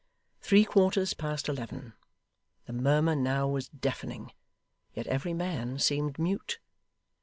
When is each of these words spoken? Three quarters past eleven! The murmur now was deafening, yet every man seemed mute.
Three 0.39 0.65
quarters 0.65 1.13
past 1.13 1.47
eleven! 1.47 1.93
The 2.65 2.73
murmur 2.73 3.15
now 3.15 3.47
was 3.47 3.69
deafening, 3.69 4.31
yet 4.95 5.05
every 5.05 5.35
man 5.35 5.77
seemed 5.77 6.17
mute. 6.17 6.57